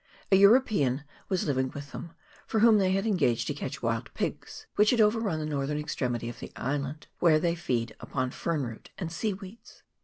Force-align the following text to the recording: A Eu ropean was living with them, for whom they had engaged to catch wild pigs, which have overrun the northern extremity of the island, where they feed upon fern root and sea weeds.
A 0.31 0.35
Eu 0.35 0.49
ropean 0.49 1.03
was 1.29 1.45
living 1.45 1.69
with 1.75 1.91
them, 1.91 2.15
for 2.47 2.61
whom 2.61 2.79
they 2.79 2.91
had 2.93 3.05
engaged 3.05 3.45
to 3.45 3.53
catch 3.53 3.83
wild 3.83 4.11
pigs, 4.15 4.65
which 4.75 4.89
have 4.89 4.99
overrun 4.99 5.37
the 5.37 5.45
northern 5.45 5.77
extremity 5.77 6.27
of 6.27 6.39
the 6.39 6.51
island, 6.55 7.05
where 7.19 7.39
they 7.39 7.53
feed 7.53 7.95
upon 7.99 8.31
fern 8.31 8.63
root 8.65 8.89
and 8.97 9.11
sea 9.11 9.35
weeds. 9.35 9.83